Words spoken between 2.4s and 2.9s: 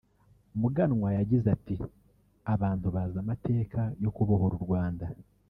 “Abantu